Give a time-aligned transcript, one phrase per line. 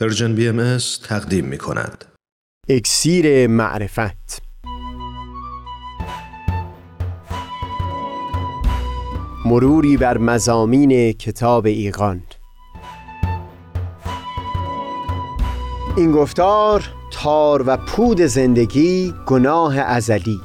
[0.00, 0.78] پرژن بی ام
[1.08, 2.04] تقدیم می کند.
[2.68, 4.42] اکسیر معرفت.
[9.46, 12.22] مروری بر مزامین کتاب ایقان
[15.96, 20.40] این گفتار تار و پود زندگی گناه ازلی.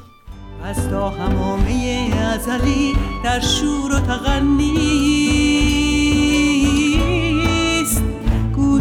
[0.63, 2.93] از تا همامه ازلی
[3.23, 5.12] در شور و تغنیست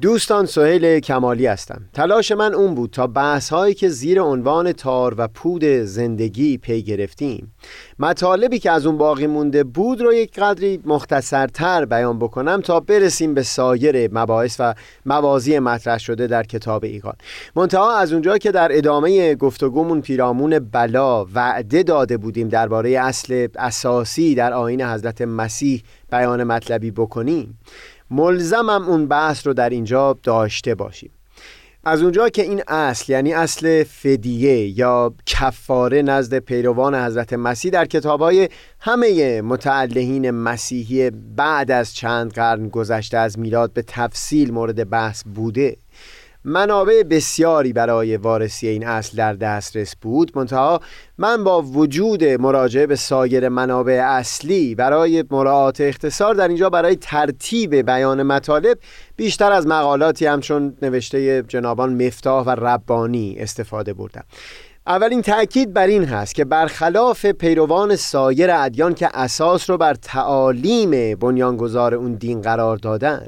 [0.00, 1.82] دوستان سهیل کمالی هستم.
[1.94, 6.82] تلاش من اون بود تا بحث هایی که زیر عنوان تار و پود زندگی پی
[6.82, 7.54] گرفتیم.
[7.98, 13.34] مطالبی که از اون باقی مونده بود رو یک قدری مختصرتر بیان بکنم تا برسیم
[13.34, 14.74] به سایر مباحث و
[15.06, 17.14] موازی مطرح شده در کتاب ایقان
[17.56, 24.34] منتها از اونجا که در ادامه گفتگومون پیرامون بلا وعده داده بودیم درباره اصل اساسی
[24.34, 27.58] در آین حضرت مسیح بیان مطلبی بکنیم
[28.10, 31.10] ملزمم اون بحث رو در اینجا داشته باشیم.
[31.84, 37.84] از اونجا که این اصل یعنی اصل فدیه یا کفاره نزد پیروان حضرت مسیح در
[37.84, 38.48] کتابهای
[38.80, 45.76] همه متعلهین مسیحی بعد از چند قرن گذشته از میلاد به تفصیل مورد بحث بوده.
[46.44, 50.32] منابع بسیاری برای وارسی این اصل در دسترس بود.
[50.34, 50.80] منتها
[51.18, 57.74] من با وجود مراجعه به سایر منابع اصلی برای مراعات اختصار در اینجا برای ترتیب
[57.74, 58.78] بیان مطالب
[59.16, 64.24] بیشتر از مقالاتی همچون نوشته جنابان مفتاح و ربانی استفاده بردم.
[64.86, 71.14] اولین تأکید بر این هست که برخلاف پیروان سایر ادیان که اساس رو بر تعالیم
[71.14, 73.26] بنیانگذار اون دین قرار دادن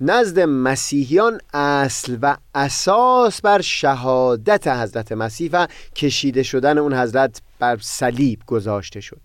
[0.00, 5.66] نزد مسیحیان اصل و اساس بر شهادت حضرت مسیح و
[5.96, 9.20] کشیده شدن اون حضرت بر صلیب گذاشته شد.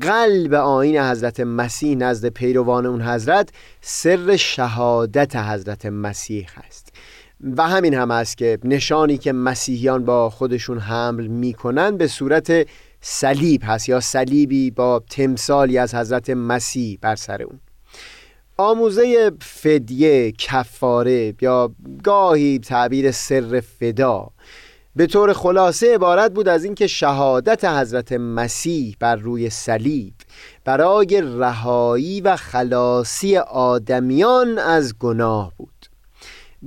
[0.00, 3.48] قلب آین حضرت مسیح نزد پیروان اون حضرت
[3.80, 6.92] سر شهادت حضرت مسیح هست.
[7.56, 12.66] و همین هم است که نشانی که مسیحیان با خودشون حمل می‌کنن به صورت
[13.00, 17.60] صلیب هست یا صلیبی با تمثالی از حضرت مسیح بر سر اون.
[18.56, 24.30] آموزه فدیه کفاره یا گاهی تعبیر سر فدا.
[24.96, 30.14] به طور خلاصه عبارت بود از اینکه شهادت حضرت مسیح بر روی صلیب
[30.64, 35.73] برای رهایی و خلاصی آدمیان از گناه بود.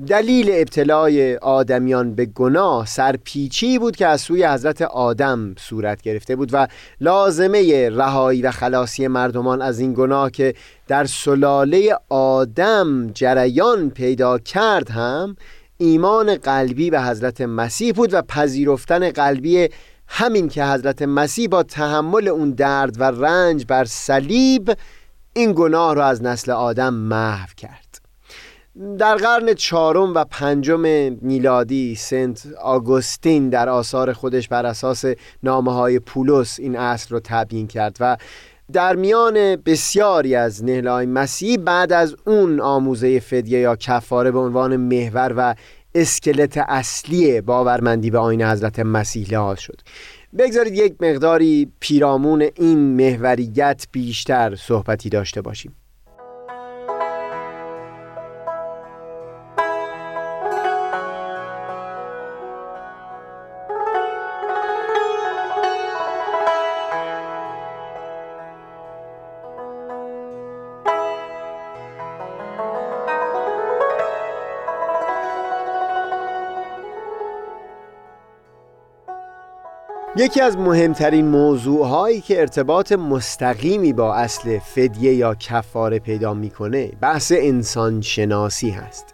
[0.05, 6.49] دلیل ابتلای آدمیان به گناه سرپیچی بود که از سوی حضرت آدم صورت گرفته بود
[6.53, 6.67] و
[7.01, 10.53] لازمه رهایی و خلاصی مردمان از این گناه که
[10.87, 15.35] در سلاله آدم جریان پیدا کرد هم
[15.77, 19.69] ایمان قلبی به حضرت مسیح بود و پذیرفتن قلبی
[20.07, 24.77] همین که حضرت مسیح با تحمل اون درد و رنج بر صلیب
[25.33, 27.86] این گناه را از نسل آدم محو کرد.
[28.97, 30.79] در قرن چهارم و پنجم
[31.21, 35.05] میلادی سنت آگوستین در آثار خودش بر اساس
[35.43, 38.17] نامه های پولس این اصل رو تبیین کرد و
[38.73, 44.77] در میان بسیاری از نهلهای مسیحی بعد از اون آموزه فدیه یا کفاره به عنوان
[44.77, 45.55] محور و
[45.95, 49.81] اسکلت اصلی باورمندی به آین حضرت مسیح لحاظ شد.
[50.37, 55.75] بگذارید یک مقداری پیرامون این محوریت بیشتر صحبتی داشته باشیم.
[80.19, 87.33] یکی از مهمترین موضوعهایی که ارتباط مستقیمی با اصل فدیه یا کفاره پیدا می‌کنه بحث
[87.35, 89.05] انسان شناسی هست.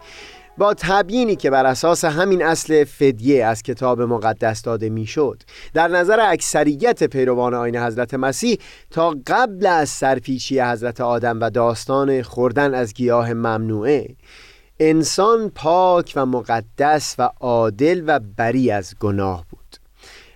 [0.58, 6.20] با تبیینی که بر اساس همین اصل فدیه از کتاب مقدس داده می‌شد در نظر
[6.20, 8.58] اکثریت پیروان آین حضرت مسیح
[8.92, 14.08] تا قبل از سرپیچی حضرت آدم و داستان خوردن از گیاه ممنوعه
[14.80, 19.46] انسان پاک و مقدس و عادل و بری از گناه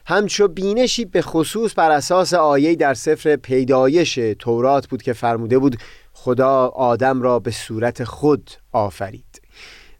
[0.09, 5.77] همچو بینشی به خصوص بر اساس آیه در سفر پیدایش تورات بود که فرموده بود
[6.13, 9.42] خدا آدم را به صورت خود آفرید.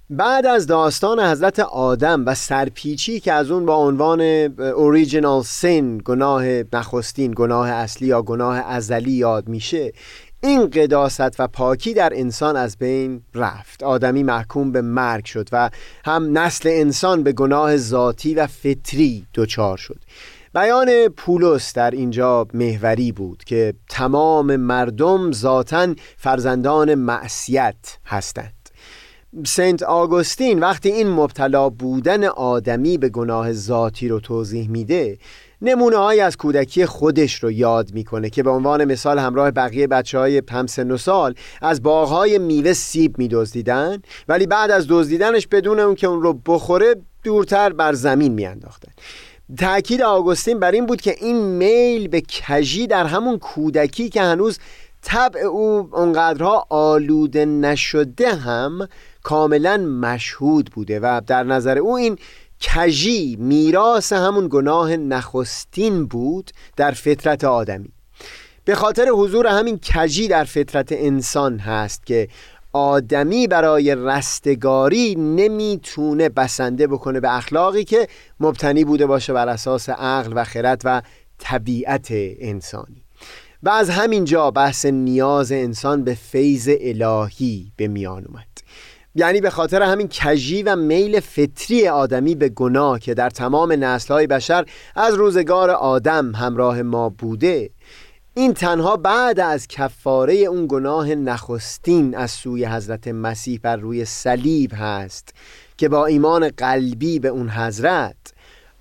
[0.10, 4.22] بعد از داستان حضرت آدم و سرپیچی که از اون با عنوان
[4.60, 6.44] اوریجینال سین گناه
[6.74, 9.94] نخستین گناه اصلی یا گناه ازلی یاد میشه
[10.42, 13.84] این قداست و پاکی در انسان از بین رفت.
[13.84, 15.70] آدمی محکوم به مرگ شد و
[16.06, 20.00] هم نسل انسان به گناه ذاتی و فطری دچار شد.
[20.54, 28.54] بیان پولس در اینجا محوری بود که تمام مردم ذاتا فرزندان معصیت هستند.
[29.46, 35.18] سنت آگوستین وقتی این مبتلا بودن آدمی به گناه ذاتی رو توضیح میده
[35.62, 40.20] نمونه های از کودکی خودش رو یاد می‌کنه که به عنوان مثال همراه بقیه بچه
[40.20, 40.68] های پم
[40.98, 46.34] سال از باغهای میوه سیب میدزدیدن ولی بعد از دزدیدنش بدون اون که اون رو
[46.34, 48.92] بخوره دورتر بر زمین میانداختن.
[49.58, 54.60] تأکید آگوستین بر این بود که این میل به کجی در همون کودکی که هنوز
[55.02, 58.88] طبع او اونقدرها آلوده نشده هم
[59.24, 62.18] کاملا مشهود بوده و در نظر او این
[62.62, 67.90] کجی میراث همون گناه نخستین بود در فطرت آدمی.
[68.66, 72.28] به خاطر حضور همین کجی در فطرت انسان هست که
[72.74, 78.08] آدمی برای رستگاری نمی‌تونه بسنده بکنه به اخلاقی که
[78.40, 81.02] مبتنی بوده باشه بر اساس عقل و خرد و
[81.38, 82.08] طبیعت
[82.40, 83.04] انسانی.
[83.64, 88.48] و از همین جا بحث نیاز انسان به فیض الهی به میان اومد.
[89.18, 94.28] یعنی به خاطر همین کجی و میل فطری آدمی به گناه که در تمام نسلهای
[94.28, 94.66] بشر
[94.96, 97.70] از روزگار آدم همراه ما بوده
[98.34, 104.72] این تنها بعد از کفاره اون گناه نخستین از سوی حضرت مسیح بر روی صلیب
[104.76, 105.34] هست
[105.78, 108.16] که با ایمان قلبی به اون حضرت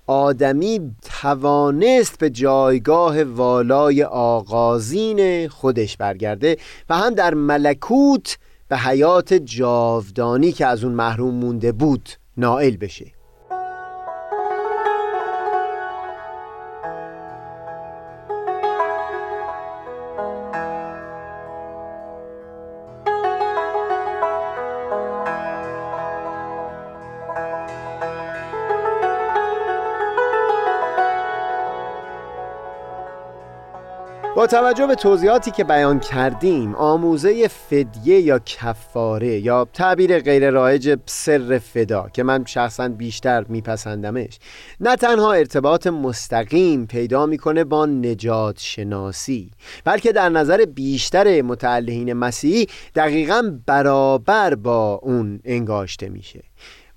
[0.07, 6.57] آدمی توانست به جایگاه والای آغازین خودش برگرده
[6.89, 8.37] و هم در ملکوت
[8.67, 13.16] به حیات جاودانی که از اون محروم مونده بود نائل بشه.
[34.47, 41.57] توجه به توضیحاتی که بیان کردیم آموزه فدیه یا کفاره یا تعبیر غیر رایج سر
[41.57, 44.39] فدا که من شخصا بیشتر میپسندمش
[44.79, 49.51] نه تنها ارتباط مستقیم پیدا می‌کنه با نجات شناسی
[49.85, 56.43] بلکه در نظر بیشتر متعلهین مسیحی دقیقا برابر با اون انگاشته میشه.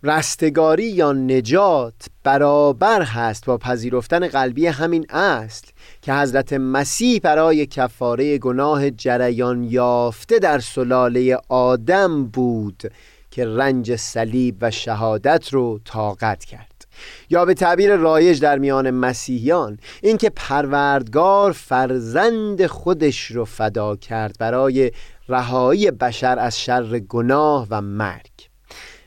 [0.03, 1.95] رستگاری یا نجات
[2.25, 5.67] برابر هست با پذیرفتن قلبی همین اصل
[6.03, 12.93] که حضرت مسیح برای کفاره گناه جریان یافته در سلاله آدم بود
[13.31, 16.87] که رنج صلیب و شهادت رو طاقت کرد.
[17.31, 24.93] یا به تعبیر رایج در میان مسیحیان اینکه پروردگار فرزند خودش رو فدا کرد برای
[25.29, 28.30] رهایی بشر از شر گناه و مرگ.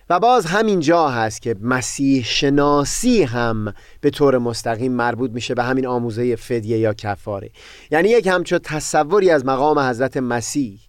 [0.10, 5.64] و باز همین جا هست که مسیح شناسی هم به طور مستقیم مربوط میشه به
[5.64, 7.50] همین آموزه فدیه یا کفاره.
[7.92, 10.80] یعنی یک همچون تصوری از مقام حضرت مسیح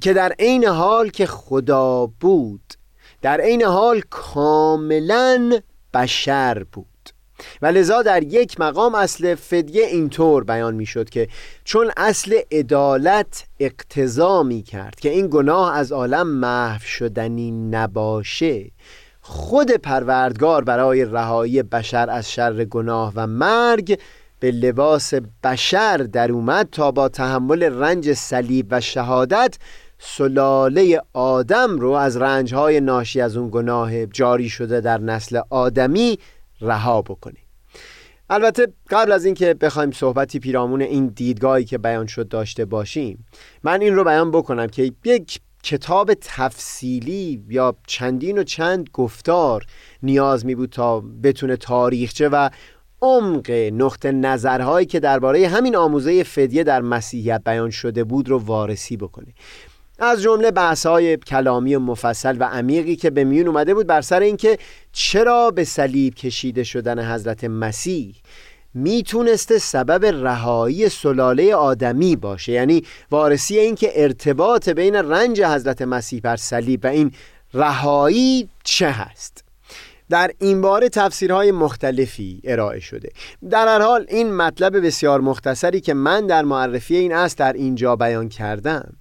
[0.00, 2.74] که در عین حال که خدا بود
[3.22, 5.60] در عین حال کاملا
[5.94, 6.87] بشر بود.
[7.62, 11.28] و لذا در یک مقام اصل فدیه اینطور بیان می شد که
[11.64, 18.70] چون اصل عدالت اقتضا می کرد که این گناه از عالم محو شدنی نباشه
[19.20, 23.98] خود پروردگار برای رهایی بشر از شر گناه و مرگ
[24.40, 25.14] به لباس
[25.44, 29.58] بشر در اومد تا با تحمل رنج صلیب و شهادت
[29.98, 36.18] سلاله آدم رو از رنجهای ناشی از اون گناه جاری شده در نسل آدمی
[36.60, 37.38] رها بکنه
[38.30, 43.26] البته قبل از اینکه بخوایم صحبتی پیرامون این دیدگاهی که بیان شد داشته باشیم
[43.62, 49.66] من این رو بیان بکنم که یک کتاب تفصیلی یا چندین و چند گفتار
[50.02, 52.50] نیاز می بود تا بتونه تاریخچه و
[53.02, 58.96] عمق نقطه نظرهایی که درباره همین آموزه فدیه در مسیحیت بیان شده بود رو وارسی
[58.96, 59.34] بکنه.
[59.98, 60.52] از جمله
[60.84, 64.58] های کلامی و مفصل و عمیقی که به میون اومده بود بر سر اینکه
[64.92, 68.14] چرا به صلیب کشیده شدن حضرت مسیح
[68.74, 72.52] می‌تونسته سبب رهایی سلاله آدمی باشه.
[72.52, 77.12] یعنی وارسی اینکه ارتباط بین رنج حضرت مسیح بر صلیب و این
[77.54, 79.44] رهایی چه هست؟
[80.10, 83.08] در این باره تفسیرهای مختلفی ارائه شده.
[83.50, 87.96] در هر حال این مطلب بسیار مختصری که من در معرفی این است در اینجا
[87.96, 88.96] بیان کردم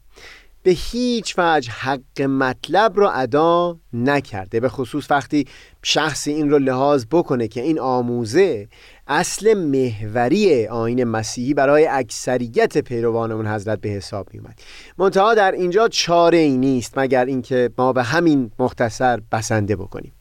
[0.68, 5.46] به هیچ وجه حق مطلب را ادا نکرده به خصوص وقتی
[5.84, 8.68] شخصی این رو لحاظ بکنه که این آموزه
[9.08, 14.60] اصل محوری آین مسیحی برای اکثریت پیروان اون حضرت به حساب می اومد
[14.98, 20.17] منتها در اینجا چاره ای نیست مگر اینکه ما به همین مختصر بسنده بکنیم.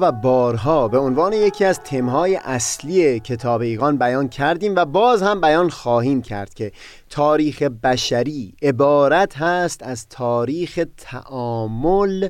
[0.00, 5.40] و بارها به عنوان یکی از تمهای اصلی کتاب ایقان بیان کردیم و باز هم
[5.40, 6.72] بیان خواهیم کرد که
[7.10, 12.28] تاریخ بشری عبارت هست از تاریخ تعامل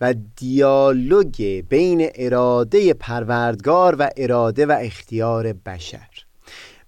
[0.00, 6.08] و دیالوگ بین اراده پروردگار و اراده و اختیار بشر.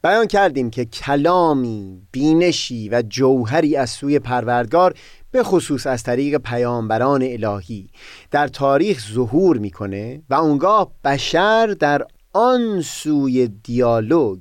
[0.05, 4.95] بیان کردیم که کلامی، بینشی و جوهری از سوی پروردگار
[5.35, 7.89] به خصوص از طریق پیامبران الهی.
[8.31, 14.41] در تاریخ ظهور می‌کنه و اونگاه بشر در آن سوی دیالوگ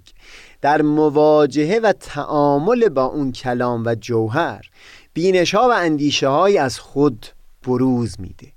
[0.62, 4.70] در مواجهه و تعامل با اون کلام و جوهر
[5.14, 7.26] بینش ها و اندیشه های از خود
[7.64, 8.53] بروز میده.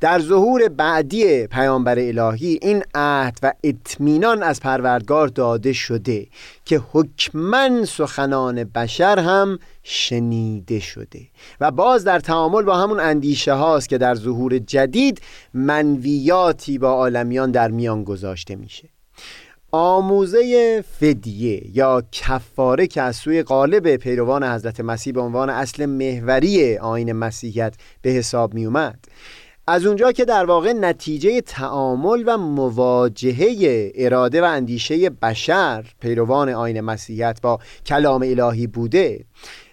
[0.00, 6.26] در ظهور بعدی پیامبر الهی این عهد و اطمینان از پروردگار داده شده
[6.64, 11.20] که حکمن سخنان بشر هم شنیده شده
[11.60, 15.20] و باز در تعامل با همون اندیشه هاست که در ظهور جدید
[15.54, 18.88] منویاتی با عالمیان در میان گذاشته میشه.
[19.76, 26.76] آموزه فدیه یا کفاره که از سوی قالب پیروان حضرت مسیح به عنوان اصل محوری
[26.76, 28.98] آین مسیحیت به حساب می اومد
[29.66, 36.80] از اونجا که در واقع نتیجه تعامل و مواجهه اراده و اندیشه بشر پیروان آین
[36.80, 39.24] مسیحیت با کلام الهی بوده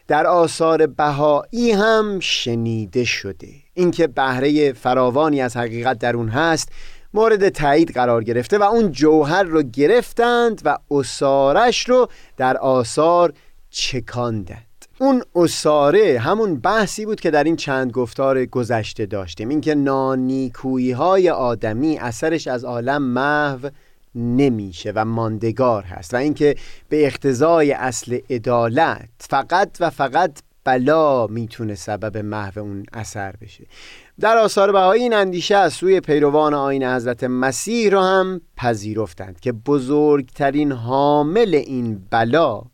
[0.07, 3.47] در آثار بهایی هم شنیده شده.
[3.73, 6.69] اینکه بهره فراوانی از حقیقت در اون هست
[7.13, 12.07] مورد تایید قرار گرفته و اون جوهر رو گرفتند و اسارش رو
[12.37, 13.33] در آثار
[13.69, 14.70] چکاندند.
[15.01, 19.49] اون اساره همون بحثی بود که در این چند گفتار گذشته داشتیم.
[19.49, 23.69] اینکه نانیکویی های آدمی اثرش از عالم محو
[24.15, 26.55] نمیشه و ماندگار هست و اینکه
[26.89, 33.65] به اقتضای اصل عدالت فقط و فقط بلا می‌تونه سبب محو اون اثر بشه.
[34.19, 39.51] در آثار بهایی این اندیشه از سوی پیروان آین حضرت مسیح را هم پذیرفتند که
[39.51, 42.70] بزرگترین حامل این بلا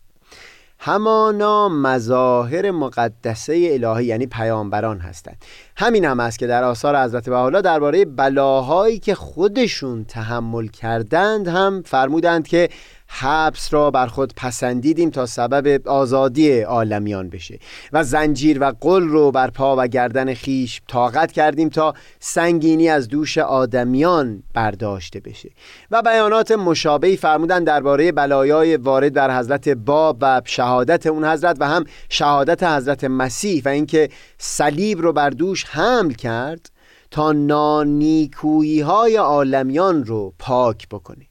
[0.88, 5.36] همانا مظاهر مقدسه الهی یعنی پیامبران هستند.
[5.76, 11.82] همین هم است که در آثار حضرت بهاءالله درباره بلاهایی که خودشون تحمل کردند هم
[11.86, 12.68] فرمودند که
[13.08, 17.58] حبس را بر خود پسندیدیم تا سبب آزادی عالمیان بشه
[17.92, 23.08] و زنجیر و قل رو بر پا و گردن خیش طاقت کردیم تا سنگینی از
[23.08, 25.50] دوش آدمیان برداشته بشه.
[25.90, 31.68] و بیانات مشابهی فرمودن درباره بلایای وارد بر حضرت باب و شهادت اون حضرت و
[31.68, 36.70] هم شهادت حضرت مسیح و اینکه صلیب رو بر دوش حمل کرد
[37.10, 41.27] تا نانیکویی های عالمیان رو پاک بکنه.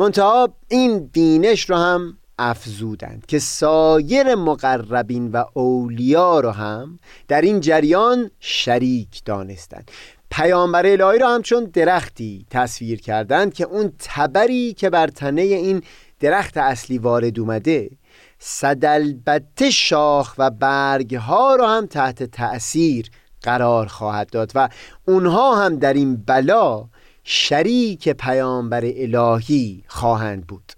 [0.00, 7.60] منتها این بینش رو هم افزودند که سایر مقربین و اولیا رو هم در این
[7.60, 9.90] جریان شریک دانستند.
[10.30, 15.82] پیامبر الهی را همچون درختی تصویر کردند که اون تبری که بر تنه این
[16.20, 17.90] درخت اصلی وارد اومده
[18.38, 23.10] صدالبته شاخ و برگ ها را هم تحت تأثیر
[23.42, 24.68] قرار خواهد داد و
[25.08, 26.88] اونها هم در این بلا
[27.32, 30.72] شریک پیامبر الهی خواهند بود.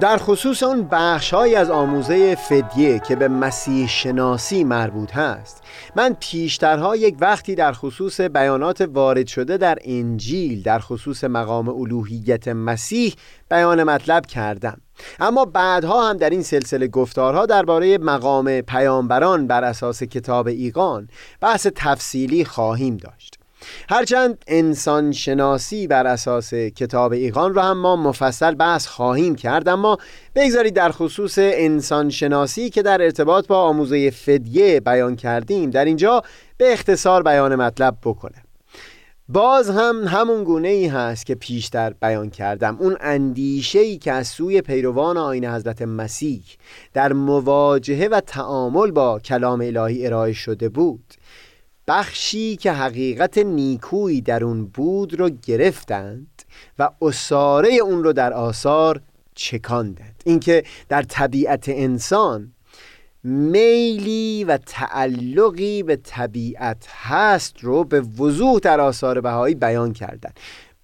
[0.00, 5.62] در خصوص اون بخشهایی از آموزه فدیه که به مسیح شناسی مربوط هست.
[5.96, 12.48] من پیشترها یک وقتی در خصوص بیانات وارد شده در انجیل در خصوص مقام الوهیت
[12.48, 13.14] مسیح
[13.50, 14.80] بیان مطلب کردم.
[15.20, 21.08] اما بعدها هم در این سلسله گفتارها درباره مقام پیامبران بر اساس کتاب ایقان
[21.40, 23.37] بحث تفصیلی خواهیم داشت.
[23.90, 29.98] هرچند انسان شناسی بر اساس کتاب ایقان رو هم ما مفصل بحث خواهیم کرد اما
[30.34, 36.22] بگذارید در خصوص انسان شناسی که در ارتباط با آموزه فدیه بیان کردیم در اینجا
[36.56, 38.42] به اختصار بیان مطلب بکنه.
[39.30, 42.76] باز هم همون گونه ای هست که پیشتر بیان کردم.
[42.80, 46.42] اون اندیشه ای که از سوی پیروان آین حضرت مسیح
[46.94, 51.14] در مواجهه و تعامل با کلام الهی ارائه شده بود.
[51.88, 56.42] بخشی که حقیقت نیکویی در اون بود رو گرفتند
[56.78, 59.00] و اساره اون رو در آثار
[59.34, 60.22] چکاندند.
[60.24, 62.52] اینکه در طبیعت انسان
[63.24, 70.30] میلی و تعلقی به طبیعت هست رو به وضوح در آثار بهایی بیان کردن.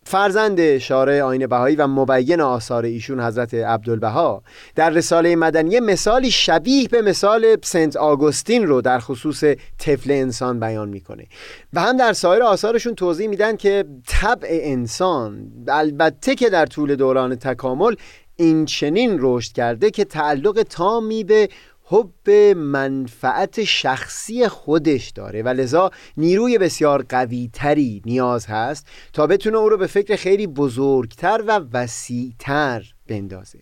[0.06, 4.42] فرزند شارع آین بهایی و مبین آثار ایشون حضرت عبدالبها
[4.74, 9.44] در رساله مدنیه مثالی شبیه به مثال سنت آگوستین رو در خصوص
[9.78, 11.26] طفل انسان بیان می‌کنه.
[11.72, 17.34] و هم در سایر آثارشون توضیح میدن که طبع انسان البته که در طول دوران
[17.36, 17.94] تکامل
[18.36, 21.48] این چنین رشد کرده که تعلق تامی به
[21.84, 29.56] حب منفعت شخصی خودش داره و لذا نیروی بسیار قوی تری نیاز هست تا بتونه
[29.56, 33.58] او رو به فکر خیلی بزرگتر و وسیعتر بندازه.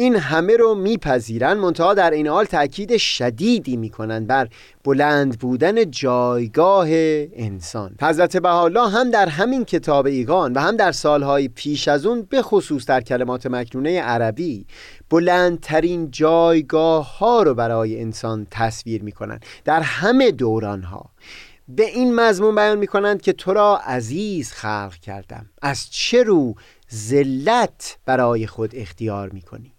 [0.00, 4.48] این همه رو میپذیرن منتها در این حال تاکید شدیدی می‌کنن بر
[4.84, 7.94] بلند بودن جایگاه انسان.
[8.02, 12.42] حضرت بهاءالله هم در همین کتاب ایگان و هم در سالهای پیش از اون به
[12.42, 14.66] خصوص در کلمات مکنونه عربی
[15.10, 21.10] بلندترین جایگاه ها رو برای انسان تصویر می‌کنن در همه دوران ها
[21.68, 25.50] به این مضمون بیان می‌کنند که تو را عزیز خلق کردم.
[25.62, 26.54] از چه رو
[26.94, 29.74] ذلت برای خود اختیار می‌کنی؟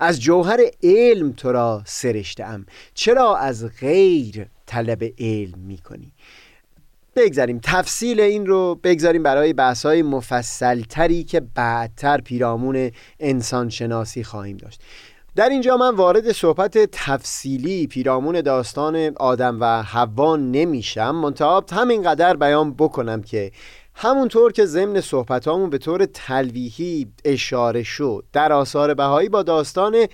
[0.00, 6.12] از جوهر علم تو را سرشتم چرا از غیر طلب علم می‌کنی؟
[7.16, 7.60] بگذاریم.
[7.62, 12.90] تفصیل این رو بگذاریم برای بحث های مفصل تری که بعدتر پیرامون
[13.20, 14.80] انسان شناسی خواهیم داشت.
[15.36, 21.10] در اینجا من وارد صحبت تفصیلی پیرامون داستان آدم و حوا نمیشم.
[21.10, 23.52] منتها همینقدر بیان بکنم که
[23.94, 30.06] همونطور که ضمن صحبتامون به طور تلویحی اشاره شد در آثار بهایی با داستان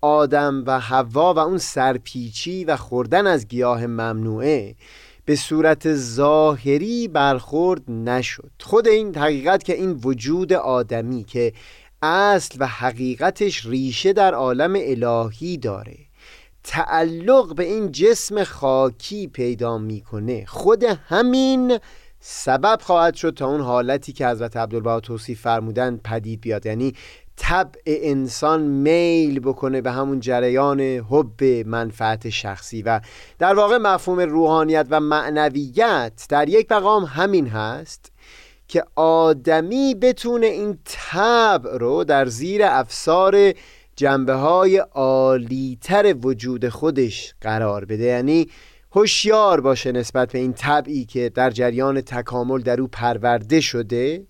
[0.00, 4.74] آدم و حوا و اون سرپیچی و خوردن از گیاه ممنوعه
[5.24, 8.50] به صورت ظاهری برخورد نشد.
[8.60, 11.52] خود این حقیقت که این وجود آدمی که
[12.02, 15.96] اصل و حقیقتش ریشه در عالم الهی داره
[16.64, 20.44] تعلق به این جسم خاکی پیدا می‌کنه.
[20.46, 21.78] خود همین
[22.20, 26.66] سبب خواهد شد تا اون حالتی که حضرت عبدالبها توصیف فرمودن پدید بیاد.
[26.66, 26.94] یعنی
[27.36, 33.00] طبع انسان میل بکنه به همون جریان حب منفعت شخصی و
[33.38, 38.12] در واقع مفهوم روحانیت و معنویت در یک مقام همین هست
[38.68, 43.52] که آدمی بتونه این طبع رو در زیر افسار
[43.96, 48.04] جنبه های عالیتر وجود خودش قرار بده.
[48.04, 48.48] یعنی
[48.92, 54.26] هوشیار باشه نسبت به این طبعی که در جریان تکامل در او پرورده شده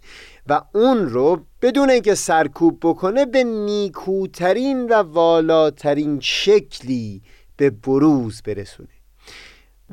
[0.48, 7.22] و اون رو بدون اینکه سرکوب بکنه به نیکوترین و والاترین شکلی
[7.56, 8.88] به بروز برسونه.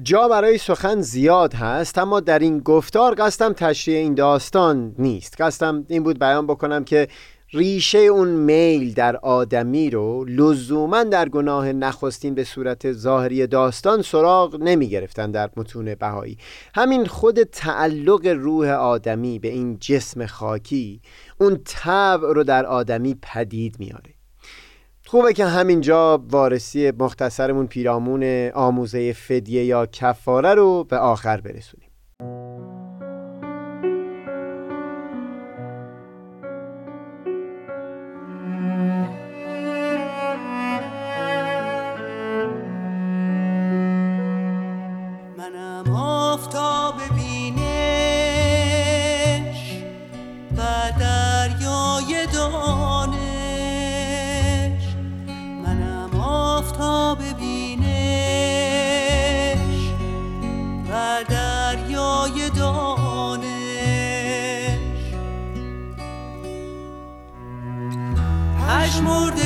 [0.03, 5.41] جا برای سخن زیاد هست اما در این گفتار قصدم تشریح این داستان نیست.
[5.41, 7.07] قصدم این بود بیان بکنم که
[7.53, 14.55] ریشه اون میل در آدمی رو لزوما در گناه نخستین به صورت ظاهری داستان سراغ
[14.61, 16.37] نمی گرفتن در متون بهایی.
[16.75, 21.01] همین خود تعلق روح آدمی به این جسم خاکی
[21.37, 24.13] اون طبع رو در آدمی پدید میاره
[25.05, 31.88] خوبه که همینجا وارسی مختصرمون پیرامون آموزه فدیه یا کفاره رو به آخر برسونیم.
[68.99, 69.38] Başmur